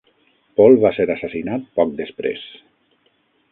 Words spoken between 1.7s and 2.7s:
poc després.